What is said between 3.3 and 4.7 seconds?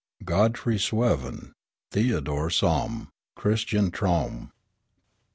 Christian Trowm.